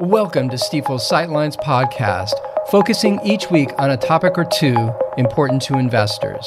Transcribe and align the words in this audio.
Welcome 0.00 0.48
to 0.50 0.56
Stifel's 0.56 1.10
Sightlines 1.10 1.56
podcast, 1.56 2.30
focusing 2.70 3.18
each 3.24 3.50
week 3.50 3.70
on 3.78 3.90
a 3.90 3.96
topic 3.96 4.38
or 4.38 4.44
two 4.44 4.92
important 5.16 5.60
to 5.62 5.76
investors. 5.76 6.46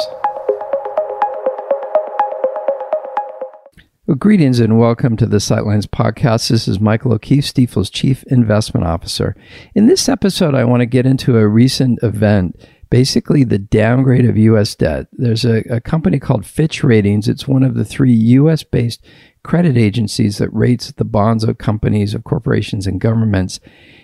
Well, 4.07 4.15
greetings 4.15 4.61
and 4.61 4.79
welcome 4.79 5.17
to 5.17 5.25
the 5.25 5.39
Sightlines 5.39 5.85
podcast. 5.85 6.47
This 6.47 6.65
is 6.65 6.79
Michael 6.79 7.11
O'Keefe, 7.11 7.43
Stifel's 7.43 7.89
Chief 7.89 8.23
Investment 8.27 8.87
Officer. 8.87 9.35
In 9.75 9.85
this 9.85 10.07
episode, 10.07 10.55
I 10.55 10.63
want 10.63 10.79
to 10.79 10.85
get 10.85 11.05
into 11.05 11.37
a 11.37 11.45
recent 11.45 11.99
event 12.03 12.55
basically 12.91 13.43
the 13.43 13.57
downgrade 13.57 14.25
of 14.25 14.37
U.S. 14.37 14.75
debt. 14.75 15.07
There's 15.13 15.45
a, 15.45 15.63
a, 15.69 15.81
company 15.81 16.19
called 16.19 16.45
Fitch 16.45 16.83
Ratings. 16.83 17.27
It's 17.27 17.47
one 17.47 17.63
of 17.63 17.73
the 17.73 17.85
three 17.85 18.13
U.S. 18.13 18.63
based 18.63 19.03
credit 19.43 19.77
agencies 19.77 20.37
that 20.37 20.53
rates 20.53 20.91
the 20.91 21.05
bonds 21.05 21.43
of 21.43 21.57
companies, 21.57 22.13
of 22.13 22.23
corporations, 22.23 22.87
and 22.87 23.01
governments. 23.01 23.59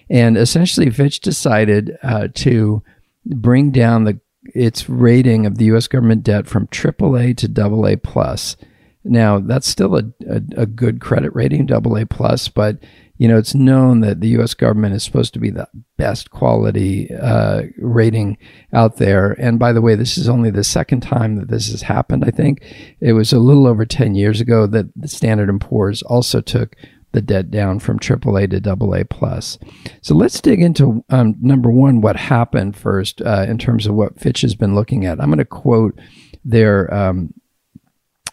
And 0.10 0.38
essentially, 0.38 0.90
Fitch 0.90 1.20
decided 1.20 1.98
uh, 2.02 2.30
to 2.36 2.84
bring 3.26 3.72
down 3.72 4.06
the 4.06 4.20
its 4.56 4.88
rating 4.88 5.46
of 5.46 5.58
the 5.58 5.66
U.S. 5.66 5.88
government 5.88 6.24
debt 6.24 6.48
from 6.48 6.68
AAA 6.68 7.36
to 7.38 7.62
AA 7.62 7.98
plus. 8.02 8.56
Now, 9.04 9.40
that's 9.40 9.68
still 9.68 9.96
a, 9.98 10.04
a, 10.28 10.42
a 10.62 10.66
good 10.66 11.02
credit 11.02 11.36
rating, 11.36 11.72
AA 11.72 12.06
plus, 12.10 12.48
but 12.48 12.78
you 13.18 13.28
know, 13.28 13.38
it's 13.38 13.56
known 13.56 14.02
that 14.02 14.22
the 14.22 14.30
U.S. 14.30 14.54
government 14.54 14.96
is 14.96 15.04
supposed 15.04 15.34
to 15.34 15.40
be 15.40 15.50
the 15.50 15.68
best 15.98 16.30
quality 16.32 17.14
uh, 17.14 17.64
rating 17.78 18.38
out 18.74 18.98
there. 18.98 19.32
And 19.40 19.58
by 19.58 19.74
the 19.74 19.82
way, 19.82 19.96
this 19.96 20.18
is 20.18 20.30
only 20.30 20.52
the 20.52 20.64
second 20.64 21.02
time 21.02 21.38
that 21.38 21.50
this 21.50 21.72
has 21.72 21.82
happened. 21.84 22.24
I 22.26 22.32
think 22.32 22.64
it 23.00 23.14
was 23.14 23.34
a 23.34 23.40
little 23.40 23.68
over 23.68 23.86
10 23.86 24.16
years 24.16 24.40
ago 24.40 24.68
that 24.68 24.88
the 24.96 25.08
Standard 25.08 25.60
& 25.60 25.62
Poor's 25.62 26.04
also 26.04 26.42
took 26.42 26.76
the 27.14 27.22
debt 27.22 27.50
down 27.50 27.80
from 27.80 28.00
AAA 28.00 28.52
to 28.52 28.72
AA 28.72 29.04
plus. 29.10 29.58
So 30.02 30.14
let's 30.14 30.40
dig 30.40 30.62
into 30.62 31.04
um, 31.10 31.36
number 31.42 31.72
one, 31.72 32.02
what 32.02 32.16
happened 32.16 32.76
first 32.76 33.22
uh, 33.22 33.46
in 33.48 33.58
terms 33.58 33.88
of 33.88 33.96
what 33.96 34.20
Fitch 34.20 34.42
has 34.42 34.54
been 34.54 34.76
looking 34.76 35.06
at. 35.06 35.20
I'm 35.20 35.28
going 35.28 35.40
to 35.40 35.46
quote 35.46 35.98
their 36.46 36.94
um, 36.94 37.34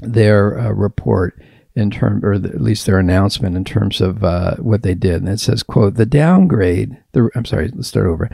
their 0.00 0.58
uh, 0.58 0.70
report 0.70 1.40
in 1.76 1.90
term, 1.90 2.24
or 2.24 2.38
the, 2.38 2.50
at 2.50 2.60
least 2.60 2.86
their 2.86 2.98
announcement 2.98 3.56
in 3.56 3.64
terms 3.64 4.00
of 4.00 4.22
uh, 4.22 4.56
what 4.56 4.82
they 4.82 4.94
did. 4.94 5.22
And 5.22 5.28
it 5.28 5.40
says, 5.40 5.62
"quote 5.62 5.94
The 5.94 6.06
downgrade." 6.06 6.96
The 7.12 7.30
I'm 7.34 7.44
sorry. 7.44 7.70
Let's 7.74 7.88
start 7.88 8.06
over. 8.06 8.30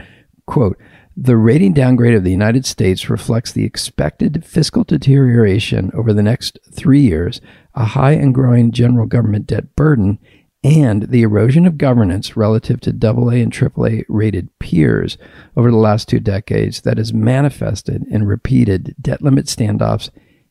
"Quote." 0.47 0.79
The 1.17 1.37
rating 1.37 1.75
downgrade 1.75 2.15
of 2.15 2.25
the 2.25 2.31
United 2.31 2.65
States 2.65 3.11
reflects 3.11 3.53
the 3.53 3.65
expected 3.65 4.45
fiscal 4.45 4.85
deterioration 4.85 5.91
over 5.93 6.13
the 6.13 6.23
next 6.23 6.59
three 6.73 7.01
years, 7.01 7.41
a 7.75 7.85
high 7.85 8.13
and 8.13 8.35
growing 8.35 8.71
general 8.71 9.07
government 9.07 9.47
debt 9.47 9.75
burden, 9.77 10.19
and 10.63 11.05
the 11.05 11.23
erosion 11.23 11.67
of 11.67 11.79
governance 11.79 12.37
relative 12.37 12.81
to 12.81 12.91
AA 12.91 13.43
and 13.43 13.53
AAA 13.53 14.05
rated 14.09 14.57
peers 14.59 15.19
over 15.57 15.71
the 15.71 15.77
last 15.77 16.09
two 16.09 16.21
decades 16.21 16.83
that 16.83 16.99
is 16.99 17.13
manifested 17.13 18.05
in 18.09 18.25
repeated 18.25 18.95
debt 19.01 19.21
limit 19.21 19.47
standoffs 19.47 20.11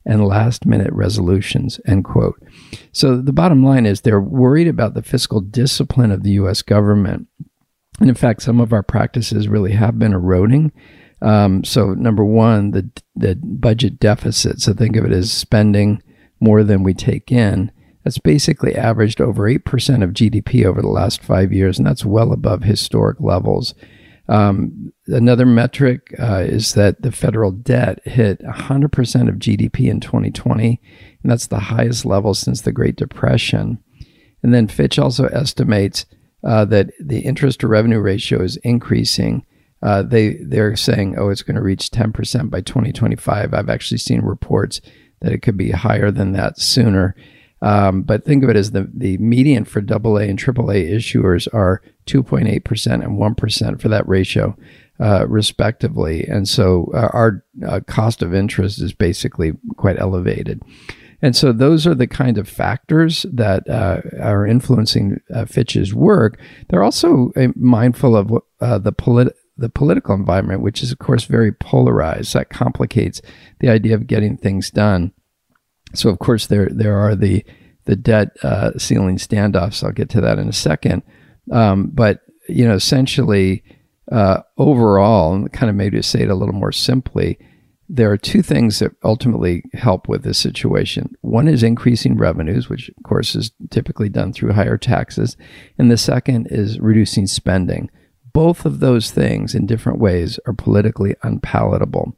and 0.09 0.25
last 0.25 0.65
minute 0.65 0.91
resolutions, 0.91 1.79
end 1.85 2.03
quote. 2.03 2.41
So 2.91 3.21
the 3.21 3.31
bottom 3.31 3.63
line 3.63 3.85
is 3.85 4.01
they're 4.01 4.19
worried 4.19 4.67
about 4.67 4.95
the 4.95 5.03
fiscal 5.03 5.39
discipline 5.39 6.11
of 6.11 6.23
the 6.23 6.31
U.S. 6.31 6.63
government. 6.63 7.27
And 7.99 8.09
in 8.09 8.15
fact, 8.15 8.41
some 8.41 8.59
of 8.59 8.73
our 8.73 8.81
practices 8.81 9.47
really 9.47 9.73
have 9.73 9.99
been 9.99 10.13
eroding. 10.13 10.71
Um, 11.21 11.63
so 11.63 11.93
number 11.93 12.25
one, 12.25 12.71
the, 12.71 12.89
the 13.15 13.35
budget 13.35 13.99
deficit. 13.99 14.61
So 14.61 14.73
think 14.73 14.95
of 14.95 15.05
it 15.05 15.11
as 15.11 15.31
spending 15.31 16.01
more 16.39 16.63
than 16.63 16.81
we 16.81 16.95
take 16.95 17.31
in. 17.31 17.71
That's 18.03 18.17
basically 18.17 18.73
averaged 18.75 19.21
over 19.21 19.43
8% 19.43 20.03
of 20.03 20.11
GDP 20.11 20.65
over 20.65 20.81
the 20.81 20.87
last 20.87 21.21
five 21.21 21.53
years, 21.53 21.77
and 21.77 21.85
that's 21.85 22.05
well 22.05 22.31
above 22.31 22.63
historic 22.63 23.19
levels. 23.19 23.75
Um, 24.27 24.91
another 25.11 25.45
metric 25.45 26.13
uh, 26.19 26.43
is 26.47 26.73
that 26.73 27.01
the 27.01 27.11
federal 27.11 27.51
debt 27.51 27.99
hit 28.07 28.41
100% 28.41 29.29
of 29.29 29.35
GDP 29.35 29.89
in 29.89 29.99
2020, 29.99 30.81
and 31.23 31.31
that's 31.31 31.47
the 31.47 31.59
highest 31.59 32.05
level 32.05 32.33
since 32.33 32.61
the 32.61 32.71
Great 32.71 32.95
Depression. 32.95 33.83
And 34.41 34.53
then 34.53 34.67
Fitch 34.67 34.97
also 34.97 35.25
estimates 35.25 36.05
uh, 36.43 36.65
that 36.65 36.91
the 36.99 37.19
interest 37.19 37.59
to 37.59 37.67
revenue 37.67 37.99
ratio 37.99 38.41
is 38.41 38.57
increasing. 38.57 39.45
Uh, 39.81 40.03
they 40.03 40.35
they're 40.41 40.75
saying, 40.75 41.17
oh, 41.17 41.29
it's 41.29 41.41
going 41.43 41.55
to 41.55 41.61
reach 41.61 41.89
10% 41.89 42.49
by 42.49 42.61
2025. 42.61 43.53
I've 43.53 43.69
actually 43.69 43.97
seen 43.97 44.21
reports 44.21 44.81
that 45.21 45.33
it 45.33 45.41
could 45.41 45.57
be 45.57 45.71
higher 45.71 46.11
than 46.11 46.33
that 46.33 46.59
sooner. 46.59 47.15
Um, 47.61 48.03
but 48.03 48.23
think 48.23 48.43
of 48.43 48.49
it 48.49 48.55
as 48.55 48.71
the, 48.71 48.89
the 48.93 49.17
median 49.17 49.65
for 49.65 49.79
AA 49.79 50.23
and 50.23 50.39
AAA 50.39 50.91
issuers 50.91 51.53
are 51.53 51.81
2.8% 52.05 52.93
and 52.93 53.19
1% 53.19 53.81
for 53.81 53.89
that 53.89 54.07
ratio, 54.07 54.55
uh, 54.99 55.25
respectively. 55.29 56.25
And 56.25 56.47
so 56.47 56.91
uh, 56.93 57.09
our 57.13 57.45
uh, 57.65 57.79
cost 57.87 58.21
of 58.21 58.33
interest 58.33 58.81
is 58.81 58.93
basically 58.93 59.53
quite 59.77 59.97
elevated. 59.97 60.61
And 61.21 61.35
so 61.35 61.53
those 61.53 61.87
are 61.87 61.95
the 61.95 62.07
kind 62.07 62.37
of 62.37 62.49
factors 62.49 63.25
that 63.31 63.69
uh, 63.69 64.01
are 64.21 64.45
influencing 64.45 65.19
Fitch's 65.47 65.93
work. 65.93 66.39
They're 66.69 66.83
also 66.83 67.31
mindful 67.55 68.15
of 68.15 68.29
the 68.59 68.91
polit- 68.91 69.35
the 69.57 69.69
political 69.69 70.15
environment, 70.15 70.61
which 70.61 70.81
is, 70.81 70.93
of 70.93 70.99
course, 70.99 71.25
very 71.25 71.51
polarized. 71.51 72.33
That 72.33 72.49
complicates 72.49 73.21
the 73.59 73.67
idea 73.67 73.95
of 73.95 74.07
getting 74.07 74.37
things 74.37 74.71
done. 74.71 75.11
So 75.93 76.09
of 76.09 76.19
course 76.19 76.47
there 76.47 76.69
there 76.69 76.97
are 76.97 77.15
the 77.15 77.43
the 77.83 77.97
debt 77.97 78.37
ceiling 78.77 79.17
standoffs. 79.17 79.83
I'll 79.83 79.91
get 79.91 80.09
to 80.09 80.21
that 80.21 80.39
in 80.39 80.47
a 80.47 80.53
second. 80.53 81.03
Um, 81.51 81.89
but 81.93 82.21
you 82.47 82.65
know, 82.67 82.75
essentially, 82.75 83.63
uh, 84.11 84.41
overall, 84.57 85.33
and 85.33 85.51
kind 85.53 85.69
of 85.69 85.75
maybe 85.75 85.97
to 85.97 86.03
say 86.03 86.21
it 86.21 86.29
a 86.29 86.35
little 86.35 86.55
more 86.55 86.71
simply, 86.71 87.37
there 87.87 88.11
are 88.11 88.17
two 88.17 88.43
things 88.43 88.79
that 88.79 88.91
ultimately 89.03 89.63
help 89.73 90.07
with 90.07 90.23
this 90.23 90.37
situation. 90.37 91.15
One 91.21 91.47
is 91.47 91.63
increasing 91.63 92.17
revenues, 92.17 92.69
which 92.69 92.89
of 92.89 93.03
course 93.03 93.35
is 93.35 93.51
typically 93.71 94.09
done 94.09 94.31
through 94.31 94.53
higher 94.53 94.77
taxes, 94.77 95.35
and 95.77 95.89
the 95.89 95.97
second 95.97 96.47
is 96.51 96.79
reducing 96.79 97.25
spending. 97.25 97.89
Both 98.31 98.63
of 98.63 98.79
those 98.79 99.09
things, 99.09 99.55
in 99.55 99.65
different 99.65 99.99
ways, 99.99 100.39
are 100.45 100.53
politically 100.53 101.15
unpalatable. 101.23 102.15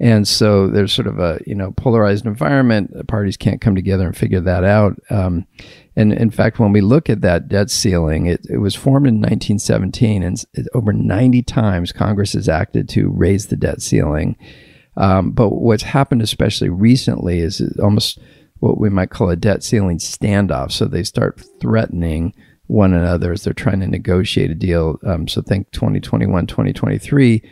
And 0.00 0.26
so 0.26 0.66
there's 0.66 0.94
sort 0.94 1.06
of 1.06 1.18
a 1.18 1.40
you 1.46 1.54
know 1.54 1.72
polarized 1.72 2.24
environment. 2.24 2.90
The 2.92 3.04
parties 3.04 3.36
can't 3.36 3.60
come 3.60 3.74
together 3.74 4.06
and 4.06 4.16
figure 4.16 4.40
that 4.40 4.64
out. 4.64 4.98
Um, 5.10 5.46
and 5.94 6.12
in 6.14 6.30
fact, 6.30 6.58
when 6.58 6.72
we 6.72 6.80
look 6.80 7.10
at 7.10 7.20
that 7.20 7.48
debt 7.48 7.70
ceiling, 7.70 8.24
it, 8.26 8.40
it 8.48 8.58
was 8.58 8.74
formed 8.74 9.06
in 9.06 9.16
1917, 9.16 10.22
and 10.22 10.42
over 10.72 10.94
90 10.94 11.42
times 11.42 11.92
Congress 11.92 12.32
has 12.32 12.48
acted 12.48 12.88
to 12.90 13.10
raise 13.10 13.48
the 13.48 13.56
debt 13.56 13.82
ceiling. 13.82 14.36
Um, 14.96 15.32
but 15.32 15.50
what's 15.50 15.82
happened, 15.82 16.22
especially 16.22 16.70
recently, 16.70 17.40
is 17.40 17.60
almost 17.82 18.18
what 18.60 18.78
we 18.78 18.88
might 18.88 19.10
call 19.10 19.28
a 19.28 19.36
debt 19.36 19.62
ceiling 19.62 19.98
standoff. 19.98 20.72
So 20.72 20.86
they 20.86 21.02
start 21.02 21.42
threatening 21.60 22.34
one 22.66 22.94
another 22.94 23.32
as 23.32 23.44
they're 23.44 23.52
trying 23.52 23.80
to 23.80 23.86
negotiate 23.86 24.50
a 24.50 24.54
deal. 24.54 24.98
Um, 25.04 25.28
so 25.28 25.42
think 25.42 25.70
2021, 25.72 26.46
2023 26.46 27.42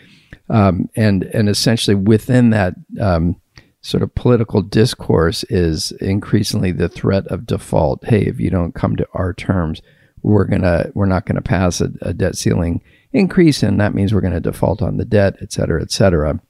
um, 0.48 0.88
and 0.96 1.24
and 1.24 1.48
essentially 1.48 1.94
within 1.94 2.50
that 2.50 2.74
um, 3.00 3.40
sort 3.80 4.02
of 4.02 4.14
political 4.14 4.62
discourse 4.62 5.44
is 5.44 5.92
increasingly 6.00 6.72
the 6.72 6.88
threat 6.88 7.26
of 7.28 7.46
default. 7.46 8.04
Hey, 8.04 8.22
if 8.22 8.40
you 8.40 8.50
don't 8.50 8.74
come 8.74 8.96
to 8.96 9.06
our 9.14 9.32
terms, 9.32 9.82
we're 10.22 10.44
gonna 10.44 10.90
we're 10.94 11.06
not 11.06 11.26
gonna 11.26 11.42
pass 11.42 11.80
a, 11.80 11.90
a 12.02 12.12
debt 12.12 12.36
ceiling 12.36 12.82
increase, 13.12 13.62
and 13.62 13.80
that 13.80 13.94
means 13.94 14.12
we're 14.12 14.20
to 14.20 14.40
default 14.40 14.82
on 14.82 14.96
the 14.96 15.04
debt, 15.04 15.36
et 15.40 15.52
cetera, 15.52 15.80
et 15.80 15.90
cetera. 15.90 16.40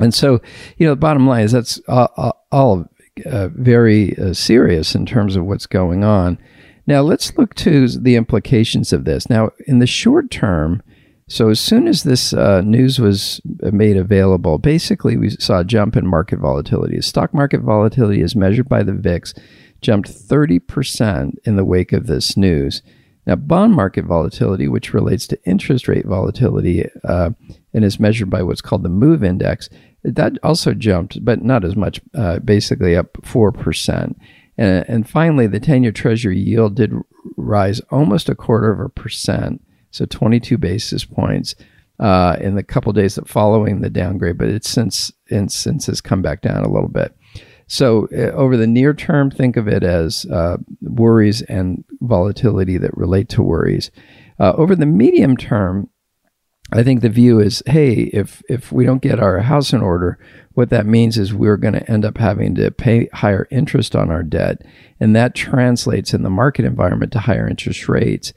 And 0.00 0.14
so, 0.14 0.40
you 0.78 0.86
know, 0.86 0.92
the 0.92 0.96
bottom 0.96 1.26
line 1.26 1.44
is 1.44 1.52
that's 1.52 1.80
all, 1.88 2.46
all 2.50 2.86
uh, 3.26 3.48
very 3.48 4.16
uh, 4.18 4.32
serious 4.32 4.94
in 4.94 5.06
terms 5.06 5.36
of 5.36 5.44
what's 5.44 5.66
going 5.66 6.02
on. 6.02 6.38
Now, 6.86 7.02
let's 7.02 7.36
look 7.38 7.54
to 7.56 7.86
the 7.88 8.16
implications 8.16 8.92
of 8.92 9.04
this. 9.04 9.30
Now, 9.30 9.50
in 9.66 9.78
the 9.78 9.86
short 9.86 10.30
term, 10.30 10.82
so 11.32 11.48
as 11.48 11.58
soon 11.58 11.88
as 11.88 12.02
this 12.02 12.34
uh, 12.34 12.60
news 12.60 12.98
was 12.98 13.40
made 13.72 13.96
available, 13.96 14.58
basically 14.58 15.16
we 15.16 15.30
saw 15.30 15.60
a 15.60 15.64
jump 15.64 15.96
in 15.96 16.06
market 16.06 16.38
volatility. 16.38 17.00
Stock 17.00 17.32
market 17.32 17.62
volatility, 17.62 18.20
as 18.20 18.36
measured 18.36 18.68
by 18.68 18.82
the 18.82 18.92
VIX, 18.92 19.32
jumped 19.80 20.10
30% 20.10 21.36
in 21.44 21.56
the 21.56 21.64
wake 21.64 21.94
of 21.94 22.06
this 22.06 22.36
news. 22.36 22.82
Now, 23.26 23.36
bond 23.36 23.74
market 23.74 24.04
volatility, 24.04 24.68
which 24.68 24.92
relates 24.92 25.26
to 25.28 25.42
interest 25.46 25.88
rate 25.88 26.04
volatility 26.04 26.84
uh, 27.02 27.30
and 27.72 27.82
is 27.82 27.98
measured 27.98 28.28
by 28.28 28.42
what's 28.42 28.60
called 28.60 28.82
the 28.82 28.90
MOVE 28.90 29.24
index, 29.24 29.70
that 30.04 30.36
also 30.42 30.74
jumped, 30.74 31.24
but 31.24 31.42
not 31.42 31.64
as 31.64 31.76
much, 31.76 31.98
uh, 32.14 32.40
basically 32.40 32.94
up 32.94 33.14
4%. 33.22 34.14
And, 34.58 34.84
and 34.86 35.08
finally, 35.08 35.46
the 35.46 35.60
10 35.60 35.82
year 35.82 35.92
Treasury 35.92 36.38
yield 36.38 36.76
did 36.76 36.92
rise 37.38 37.80
almost 37.90 38.28
a 38.28 38.34
quarter 38.34 38.70
of 38.70 38.80
a 38.80 38.90
percent 38.90 39.62
so 39.92 40.04
22 40.06 40.58
basis 40.58 41.04
points 41.04 41.54
uh, 42.00 42.36
in 42.40 42.56
the 42.56 42.64
couple 42.64 42.92
days 42.92 43.14
that 43.14 43.28
following 43.28 43.80
the 43.80 43.90
downgrade, 43.90 44.38
but 44.38 44.48
it's 44.48 44.68
since 44.68 45.12
since 45.46 45.86
has 45.86 46.00
come 46.00 46.20
back 46.20 46.42
down 46.42 46.64
a 46.64 46.72
little 46.72 46.88
bit. 46.88 47.16
So, 47.68 48.08
uh, 48.12 48.32
over 48.32 48.56
the 48.56 48.66
near 48.66 48.92
term, 48.92 49.30
think 49.30 49.56
of 49.56 49.68
it 49.68 49.82
as 49.82 50.26
uh, 50.26 50.58
worries 50.80 51.42
and 51.42 51.84
volatility 52.00 52.76
that 52.78 52.96
relate 52.96 53.28
to 53.30 53.42
worries. 53.42 53.90
Uh, 54.38 54.52
over 54.56 54.74
the 54.74 54.84
medium 54.84 55.36
term, 55.36 55.88
I 56.72 56.82
think 56.82 57.00
the 57.00 57.08
view 57.08 57.38
is, 57.38 57.62
hey, 57.66 58.10
if 58.12 58.42
if 58.48 58.72
we 58.72 58.84
don't 58.84 59.02
get 59.02 59.20
our 59.20 59.40
house 59.40 59.72
in 59.72 59.80
order, 59.80 60.18
what 60.54 60.70
that 60.70 60.86
means 60.86 61.18
is 61.18 61.32
we're 61.32 61.56
going 61.56 61.74
to 61.74 61.90
end 61.90 62.04
up 62.04 62.18
having 62.18 62.54
to 62.56 62.70
pay 62.70 63.08
higher 63.12 63.46
interest 63.50 63.94
on 63.94 64.10
our 64.10 64.22
debt, 64.22 64.62
and 64.98 65.14
that 65.14 65.34
translates 65.34 66.12
in 66.12 66.22
the 66.22 66.30
market 66.30 66.64
environment 66.64 67.12
to 67.12 67.20
higher 67.20 67.48
interest 67.48 67.88
rates. 67.88 68.32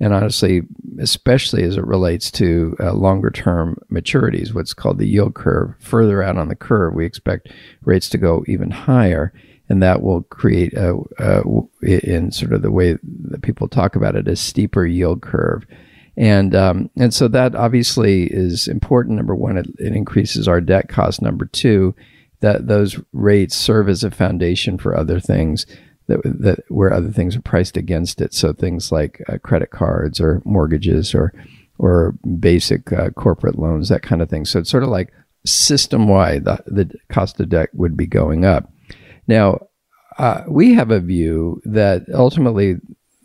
And 0.00 0.14
honestly, 0.14 0.62
especially 0.98 1.62
as 1.62 1.76
it 1.76 1.86
relates 1.86 2.30
to 2.32 2.74
uh, 2.80 2.94
longer 2.94 3.30
term 3.30 3.76
maturities, 3.92 4.54
what's 4.54 4.72
called 4.72 4.98
the 4.98 5.06
yield 5.06 5.34
curve, 5.34 5.74
further 5.78 6.22
out 6.22 6.38
on 6.38 6.48
the 6.48 6.56
curve, 6.56 6.94
we 6.94 7.04
expect 7.04 7.52
rates 7.84 8.08
to 8.10 8.18
go 8.18 8.44
even 8.48 8.70
higher. 8.70 9.32
And 9.68 9.82
that 9.82 10.02
will 10.02 10.22
create, 10.22 10.72
a, 10.72 10.96
a, 11.18 11.42
in 11.82 12.32
sort 12.32 12.52
of 12.52 12.62
the 12.62 12.72
way 12.72 12.98
that 13.02 13.42
people 13.42 13.68
talk 13.68 13.94
about 13.94 14.16
it, 14.16 14.26
a 14.26 14.34
steeper 14.34 14.84
yield 14.84 15.22
curve 15.22 15.64
and 16.16 16.54
um, 16.54 16.90
and 16.96 17.14
so 17.14 17.28
that 17.28 17.54
obviously 17.54 18.24
is 18.24 18.68
important. 18.68 19.16
Number 19.16 19.34
one, 19.34 19.56
it, 19.56 19.66
it, 19.78 19.94
increases 19.94 20.46
our 20.46 20.60
debt 20.60 20.88
cost. 20.88 21.22
Number 21.22 21.46
two, 21.46 21.94
that 22.40 22.66
those 22.66 23.00
rates 23.12 23.56
serve 23.56 23.88
as 23.88 24.04
a 24.04 24.10
foundation 24.10 24.76
for 24.76 24.96
other 24.96 25.18
things 25.18 25.64
that 26.10 26.22
that 26.24 26.64
where 26.68 26.92
other 26.92 27.10
things 27.10 27.36
are 27.36 27.42
priced 27.42 27.76
against 27.76 28.20
it. 28.20 28.34
So 28.34 28.52
things 28.52 28.92
like 28.92 29.22
uh, 29.28 29.38
credit 29.38 29.70
cards 29.70 30.20
or 30.20 30.42
mortgages 30.44 31.14
or 31.14 31.32
or 31.78 32.14
basic 32.38 32.92
uh, 32.92 33.10
corporate 33.10 33.58
loans, 33.58 33.88
that 33.88 34.02
kind 34.02 34.20
of 34.20 34.28
thing. 34.28 34.44
So 34.44 34.58
it's 34.58 34.70
sort 34.70 34.82
of 34.82 34.90
like 34.90 35.12
system 35.46 36.08
wide, 36.08 36.44
the, 36.44 36.62
the 36.66 36.94
cost 37.08 37.40
of 37.40 37.48
debt 37.48 37.70
would 37.72 37.96
be 37.96 38.06
going 38.06 38.44
up. 38.44 38.70
Now, 39.26 39.66
uh, 40.18 40.42
we 40.46 40.74
have 40.74 40.90
a 40.90 41.00
view 41.00 41.62
that 41.64 42.02
ultimately 42.12 42.76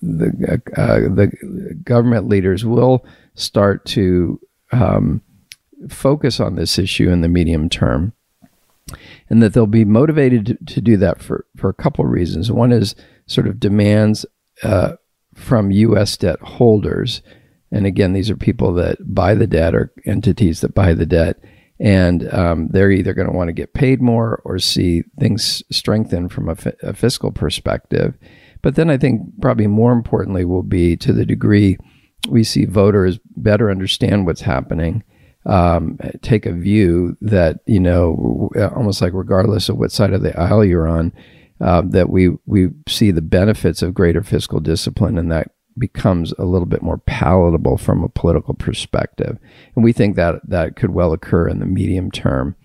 the 0.02 0.62
uh, 0.78 1.00
the 1.14 1.80
government 1.84 2.30
leaders 2.30 2.64
will 2.64 3.06
start 3.34 3.86
to 3.86 4.40
um, 4.72 5.22
focus 5.90 6.40
on 6.40 6.56
this 6.56 6.80
issue 6.80 7.10
in 7.10 7.22
the 7.22 7.28
medium 7.28 7.70
term, 7.70 8.14
and 9.30 9.42
that 9.42 9.54
they'll 9.54 9.66
be 9.66 9.86
motivated 9.86 10.46
to, 10.46 10.74
to 10.74 10.82
do 10.82 10.98
that 10.98 11.22
for 11.22 11.46
for 11.56 11.70
a 11.70 11.74
couple 11.74 12.06
of 12.06 12.12
reasons. 12.12 12.52
One 12.52 12.72
is 12.72 12.96
sort 13.28 13.48
of 13.48 13.60
demands 13.60 14.26
uh, 14.64 14.94
from 15.34 15.72
U.S. 15.72 16.18
debt 16.18 16.40
holders, 16.42 17.22
and 17.72 17.86
again, 17.86 18.14
these 18.14 18.30
are 18.30 18.38
people 18.38 18.74
that 18.74 18.98
buy 19.14 19.36
the 19.36 19.48
debt 19.48 19.76
or 19.76 19.92
entities 20.06 20.62
that 20.62 20.76
buy 20.76 20.94
the 20.94 21.06
debt. 21.06 21.38
And 21.78 22.34
um, 22.34 22.70
they're 22.70 22.90
either 22.90 23.14
going 23.14 23.28
to 23.28 23.34
want 23.36 23.50
to 23.50 23.54
get 23.54 23.74
paid 23.74 24.02
more 24.02 24.42
or 24.46 24.60
see 24.60 25.04
things 25.20 25.62
strengthen 25.70 26.30
from 26.30 26.48
a, 26.48 26.56
a 26.82 26.94
fiscal 26.94 27.34
perspective. 27.34 28.14
But 28.62 28.76
then 28.76 28.90
I 28.90 28.98
think 28.98 29.22
probably 29.42 29.68
more 29.68 29.92
importantly 29.92 30.46
will 30.46 30.64
be 30.64 30.96
to 30.96 31.12
the 31.12 31.26
degree 31.26 31.78
we 32.30 32.44
see 32.44 32.66
voters 32.66 33.20
better 33.36 33.70
understand 33.70 34.26
what's 34.26 34.42
happening, 34.42 35.04
um, 35.46 35.98
take 36.22 36.46
a 36.46 36.54
view 36.54 37.18
that, 37.22 37.60
you 37.66 37.80
know, 37.80 38.50
almost 38.76 39.02
like 39.02 39.14
regardless 39.14 39.70
of 39.70 39.78
what 39.78 39.92
side 39.92 40.14
of 40.14 40.22
the 40.22 40.38
aisle 40.40 40.66
you're 40.66 40.88
on, 40.88 41.14
uh, 41.62 41.82
that 41.86 42.10
we, 42.10 42.30
we 42.46 42.70
see 42.88 43.12
the 43.12 43.22
benefits 43.22 43.82
of 43.82 43.94
greater 43.94 44.24
fiscal 44.24 44.60
discipline 44.60 45.18
and 45.18 45.32
that 45.32 45.52
becomes 45.78 46.34
a 46.38 46.46
little 46.46 46.66
bit 46.66 46.82
more 46.82 46.98
palatable 46.98 47.78
from 47.78 48.04
a 48.04 48.10
political 48.10 48.54
perspective. 48.54 49.38
And 49.76 49.84
we 49.84 49.94
think 49.94 50.16
that 50.16 50.42
that 50.48 50.76
could 50.76 50.92
well 50.92 51.14
occur 51.14 51.48
in 51.48 51.60
the 51.60 51.66
medium 51.66 52.12
term. 52.12 52.56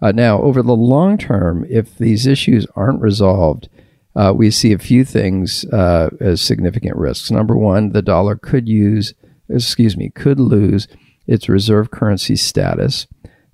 Uh, 0.00 0.12
now, 0.12 0.40
over 0.42 0.62
the 0.62 0.74
long 0.74 1.18
term, 1.18 1.64
if 1.68 1.96
these 1.98 2.26
issues 2.26 2.66
aren't 2.74 3.00
resolved, 3.00 3.68
uh, 4.14 4.32
we 4.34 4.50
see 4.50 4.72
a 4.72 4.78
few 4.78 5.04
things 5.04 5.64
uh, 5.66 6.10
as 6.20 6.40
significant 6.40 6.96
risks. 6.96 7.30
Number 7.30 7.56
one, 7.56 7.90
the 7.90 8.02
dollar 8.02 8.36
could 8.36 8.68
use, 8.68 9.14
excuse 9.48 9.96
me, 9.96 10.10
could 10.10 10.40
lose 10.40 10.88
its 11.26 11.48
reserve 11.48 11.90
currency 11.90 12.36
status. 12.36 13.06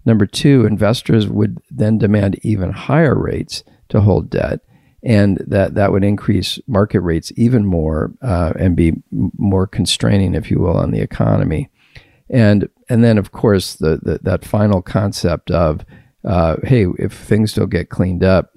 Number 0.05 0.27
two, 0.27 0.65
investors 0.65 1.29
would 1.29 1.59
then 1.71 1.99
demand 1.99 2.39
even 2.43 2.71
higher 2.71 3.15
rates 3.19 3.63
to 3.91 4.01
hold 4.01 4.31
debt, 4.31 4.61
and 5.03 5.39
that, 5.47 5.75
that 5.75 5.93
would 5.93 6.05
increase 6.05 6.59
market 6.67 7.01
rates 7.01 7.33
even 7.37 7.67
more 7.67 8.13
uh, 8.23 8.53
and 8.59 8.75
be 8.77 8.95
more 9.11 9.67
constraining, 9.67 10.35
if 10.35 10.51
you 10.51 10.59
will, 10.61 10.77
on 10.77 10.91
the 10.91 11.01
economy. 11.01 11.71
And 12.31 12.69
and 12.89 13.05
then, 13.05 13.19
of 13.19 13.33
course, 13.33 13.75
the, 13.75 13.99
the 14.03 14.19
that 14.23 14.45
final 14.45 14.83
concept 14.83 15.51
of, 15.51 15.85
uh, 16.25 16.57
hey, 16.63 16.87
if 16.99 17.13
things 17.13 17.55
don't 17.55 17.71
get 17.71 17.91
cleaned 17.91 18.25
up, 18.25 18.53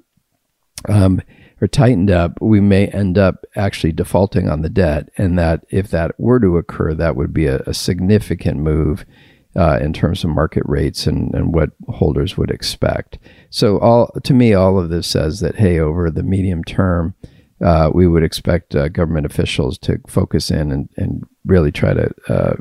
um, 0.89 1.21
or 1.61 1.67
tightened 1.67 2.09
up, 2.09 2.41
we 2.41 2.59
may 2.59 2.87
end 2.87 3.17
up 3.17 3.45
actually 3.55 3.93
defaulting 3.93 4.49
on 4.49 4.61
the 4.61 4.69
debt. 4.69 5.09
And 5.17 5.37
that 5.37 5.63
if 5.69 5.89
that 5.91 6.19
were 6.19 6.39
to 6.39 6.57
occur, 6.57 6.93
that 6.95 7.15
would 7.15 7.33
be 7.33 7.45
a, 7.45 7.59
a 7.67 7.73
significant 7.73 8.57
move 8.59 9.05
uh, 9.55 9.77
in 9.81 9.93
terms 9.93 10.23
of 10.23 10.29
market 10.31 10.63
rates 10.65 11.05
and, 11.05 11.33
and 11.35 11.53
what 11.53 11.69
holders 11.89 12.37
would 12.37 12.49
expect. 12.49 13.19
So 13.49 13.79
all 13.79 14.11
to 14.23 14.33
me, 14.33 14.53
all 14.53 14.79
of 14.79 14.89
this 14.89 15.07
says 15.07 15.39
that 15.41 15.55
hey, 15.55 15.79
over 15.79 16.09
the 16.09 16.23
medium 16.23 16.63
term, 16.63 17.15
uh, 17.63 17.91
we 17.93 18.07
would 18.07 18.23
expect 18.23 18.75
uh, 18.75 18.87
government 18.87 19.25
officials 19.25 19.77
to 19.79 19.99
focus 20.07 20.49
in 20.49 20.71
and, 20.71 20.89
and 20.97 21.23
really 21.45 21.71
try 21.71 21.93
to 21.93 22.09
uh, 22.27 22.55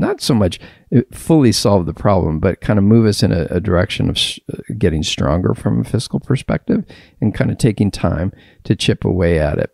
not 0.00 0.20
so 0.20 0.34
much 0.34 0.58
uh, 0.94 1.02
fully 1.12 1.52
solve 1.52 1.86
the 1.86 1.94
problem, 1.94 2.40
but 2.40 2.60
kind 2.60 2.78
of 2.78 2.84
move 2.84 3.06
us 3.06 3.22
in 3.22 3.32
a, 3.32 3.46
a 3.50 3.60
direction 3.60 4.10
of 4.10 4.18
sh- 4.18 4.40
uh, 4.52 4.58
getting 4.78 5.02
stronger 5.02 5.54
from 5.54 5.80
a 5.80 5.84
fiscal 5.84 6.18
perspective 6.18 6.84
and 7.20 7.34
kind 7.34 7.50
of 7.50 7.58
taking 7.58 7.90
time 7.90 8.32
to 8.64 8.74
chip 8.74 9.04
away 9.04 9.38
at 9.38 9.58
it. 9.58 9.70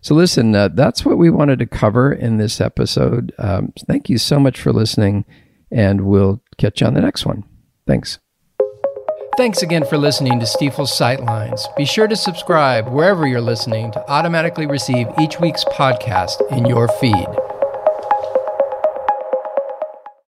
So, 0.00 0.14
listen, 0.14 0.54
uh, 0.54 0.68
that's 0.68 1.04
what 1.04 1.16
we 1.16 1.30
wanted 1.30 1.60
to 1.60 1.66
cover 1.66 2.12
in 2.12 2.38
this 2.38 2.60
episode. 2.60 3.32
Um, 3.38 3.72
thank 3.86 4.10
you 4.10 4.18
so 4.18 4.40
much 4.40 4.60
for 4.60 4.72
listening, 4.72 5.24
and 5.70 6.02
we'll 6.02 6.42
catch 6.58 6.80
you 6.80 6.86
on 6.86 6.94
the 6.94 7.00
next 7.00 7.24
one. 7.24 7.44
Thanks. 7.86 8.18
Thanks 9.36 9.62
again 9.62 9.86
for 9.86 9.96
listening 9.96 10.40
to 10.40 10.44
Stifel's 10.44 10.90
Sightlines. 10.90 11.64
Be 11.76 11.84
sure 11.84 12.08
to 12.08 12.16
subscribe 12.16 12.88
wherever 12.88 13.26
you're 13.26 13.40
listening 13.40 13.92
to 13.92 14.10
automatically 14.10 14.66
receive 14.66 15.06
each 15.20 15.40
week's 15.40 15.64
podcast 15.64 16.46
in 16.50 16.66
your 16.66 16.88
feed. 16.88 17.26